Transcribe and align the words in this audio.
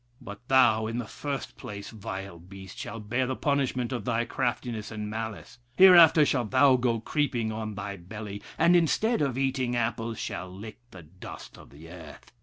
But 0.19 0.47
thou, 0.47 0.87
in 0.87 0.97
the 0.97 1.05
first 1.05 1.57
place, 1.57 1.91
vile 1.91 2.39
beast, 2.39 2.75
shall 2.75 2.99
bear 2.99 3.27
the 3.27 3.35
punishment 3.35 3.91
of 3.91 4.03
thy 4.03 4.25
craftiness 4.25 4.89
and 4.89 5.11
malice. 5.11 5.59
Hereafter 5.77 6.25
shall 6.25 6.45
thou 6.45 6.75
go 6.75 6.99
creeping 6.99 7.51
on 7.51 7.75
thy 7.75 7.97
belly, 7.97 8.41
and 8.57 8.75
instead 8.75 9.21
of 9.21 9.37
eating 9.37 9.75
apples, 9.75 10.17
shall 10.17 10.49
lick 10.49 10.79
the 10.89 11.03
dust 11.03 11.55
of 11.55 11.69
the 11.69 11.89
earth. 11.91 12.31